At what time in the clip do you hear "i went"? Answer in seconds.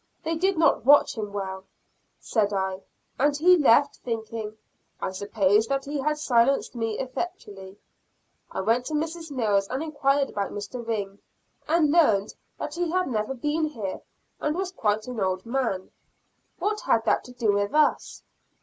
8.51-8.87